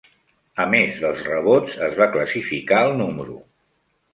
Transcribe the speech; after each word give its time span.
A 0.63 0.65
més 0.73 1.03
dels 1.03 1.21
rebots, 1.27 1.75
es 1.89 1.93
va 2.01 2.09
classificar 2.17 2.81
el 2.89 2.99
número 3.03 3.37